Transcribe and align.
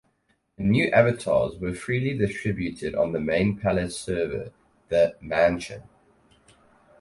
Her 0.57 0.63
new 0.63 0.89
avatars 0.89 1.59
were 1.59 1.75
freely 1.75 2.17
distributed 2.17 2.95
on 2.95 3.11
the 3.11 3.19
main 3.19 3.55
Palace 3.59 3.95
server, 3.99 4.51
the 4.89 5.15
"Mansion". 5.21 5.83